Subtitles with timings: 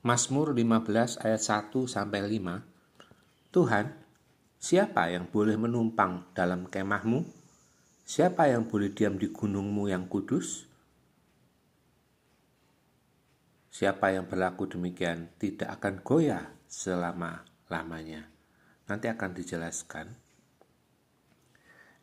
[0.00, 3.52] Mazmur 15 ayat 1 sampai 5.
[3.52, 3.92] Tuhan,
[4.56, 7.28] siapa yang boleh menumpang dalam kemahmu?
[8.08, 10.64] Siapa yang boleh diam di gunungmu yang kudus?
[13.68, 18.24] Siapa yang berlaku demikian tidak akan goyah selama-lamanya.
[18.88, 20.06] Nanti akan dijelaskan.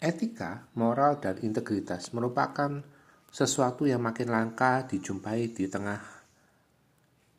[0.00, 2.80] Etika, moral, dan integritas merupakan
[3.28, 6.21] sesuatu yang makin langka dijumpai di tengah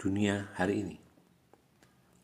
[0.04, 1.00] dunia hari ini.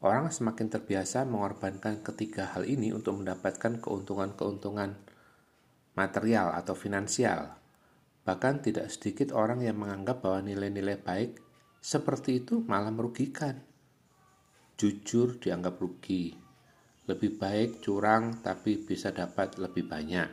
[0.03, 4.99] Orang semakin terbiasa mengorbankan ketiga hal ini untuk mendapatkan keuntungan-keuntungan
[5.95, 7.55] material atau finansial.
[8.27, 11.39] Bahkan tidak sedikit orang yang menganggap bahwa nilai-nilai baik
[11.79, 13.63] seperti itu malah merugikan.
[14.75, 16.35] Jujur dianggap rugi.
[17.07, 20.27] Lebih baik curang tapi bisa dapat lebih banyak.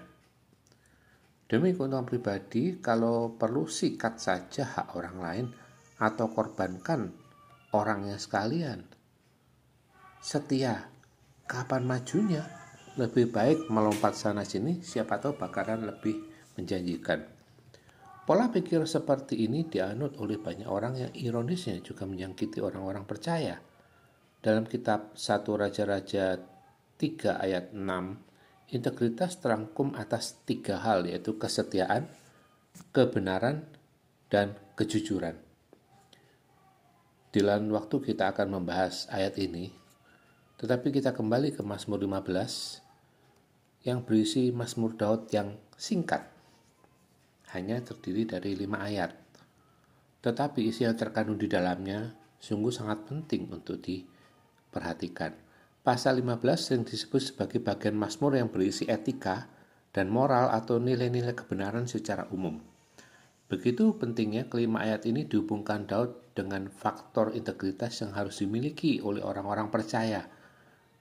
[1.46, 5.46] Demi keuntungan pribadi, kalau perlu sikat saja hak orang lain
[6.02, 7.25] atau korbankan
[7.76, 8.80] orangnya sekalian.
[10.24, 10.88] Setia,
[11.44, 12.42] kapan majunya?
[12.96, 16.16] Lebih baik melompat sana sini, siapa tahu bakaran lebih
[16.56, 17.20] menjanjikan.
[18.24, 23.60] Pola pikir seperti ini dianut oleh banyak orang yang ironisnya juga menyakiti orang-orang percaya.
[24.40, 26.40] Dalam kitab 1 Raja-Raja
[26.98, 28.26] 3 ayat 6
[28.66, 32.10] Integritas terangkum atas tiga hal yaitu kesetiaan,
[32.90, 33.62] kebenaran,
[34.26, 35.38] dan kejujuran.
[37.36, 39.68] Di lain waktu kita akan membahas ayat ini,
[40.56, 42.80] tetapi kita kembali ke Mazmur 15
[43.84, 46.24] yang berisi Mazmur Daud yang singkat,
[47.52, 49.12] hanya terdiri dari lima ayat.
[50.24, 55.36] Tetapi isi yang terkandung di dalamnya sungguh sangat penting untuk diperhatikan.
[55.84, 56.40] Pasal 15
[56.72, 59.44] yang disebut sebagai bagian Mazmur yang berisi etika
[59.92, 62.75] dan moral atau nilai-nilai kebenaran secara umum.
[63.46, 69.70] Begitu pentingnya kelima ayat ini dihubungkan Daud dengan faktor integritas yang harus dimiliki oleh orang-orang
[69.70, 70.26] percaya.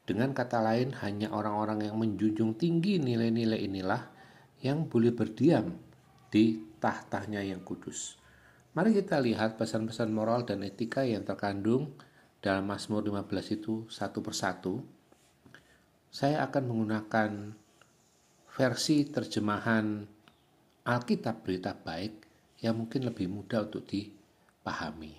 [0.05, 4.01] Dengan kata lain, hanya orang-orang yang menjunjung tinggi nilai-nilai inilah
[4.61, 5.73] yang boleh berdiam
[6.29, 8.21] di tahtanya yang kudus.
[8.77, 11.97] Mari kita lihat pesan-pesan moral dan etika yang terkandung
[12.45, 14.85] dalam Mazmur 15 itu satu persatu,
[16.13, 17.31] saya akan menggunakan
[18.53, 20.05] versi terjemahan
[20.85, 22.24] Alkitab Berita Baik
[22.65, 25.13] yang mungkin lebih mudah untuk dipahami.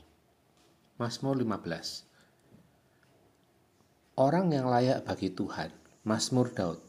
[0.99, 5.71] Mazmur 15 Orang yang layak bagi Tuhan,
[6.03, 6.83] Mazmur Daud.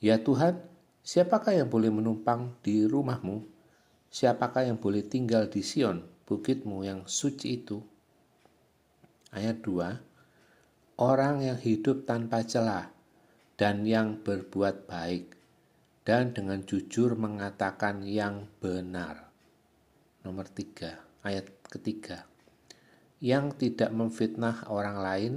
[0.00, 0.56] Ya Tuhan,
[1.04, 3.44] siapakah yang boleh menumpang di rumahmu?
[4.08, 7.84] Siapakah yang boleh tinggal di Sion, bukitmu yang suci itu?
[9.34, 12.86] ayat 2 Orang yang hidup tanpa celah
[13.58, 15.34] dan yang berbuat baik
[16.06, 19.33] dan dengan jujur mengatakan yang benar.
[20.24, 22.24] Nomor 3, ayat ketiga.
[23.20, 25.34] Yang tidak memfitnah orang lain,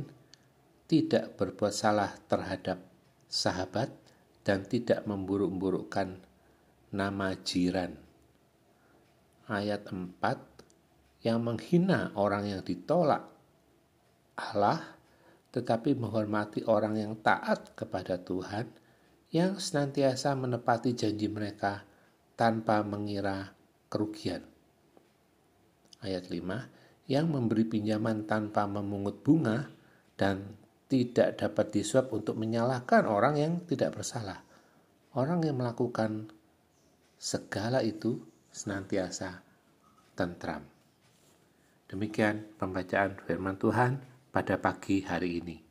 [0.88, 2.80] tidak berbuat salah terhadap
[3.28, 3.92] sahabat,
[4.48, 6.24] dan tidak memburuk-burukkan
[6.96, 8.00] nama jiran.
[9.52, 10.08] Ayat 4,
[11.28, 13.28] yang menghina orang yang ditolak
[14.40, 14.96] Allah,
[15.52, 18.72] tetapi menghormati orang yang taat kepada Tuhan,
[19.36, 21.84] yang senantiasa menepati janji mereka
[22.40, 23.52] tanpa mengira
[23.92, 24.56] kerugian.
[26.02, 29.72] Ayat 5, yang memberi pinjaman tanpa memungut bunga
[30.18, 30.56] dan
[30.88, 34.44] tidak dapat disuap untuk menyalahkan orang yang tidak bersalah.
[35.18, 36.32] Orang yang melakukan
[37.18, 38.22] segala itu
[38.54, 39.42] senantiasa
[40.14, 40.64] tentram.
[41.88, 45.67] Demikian pembacaan firman Tuhan pada pagi hari ini.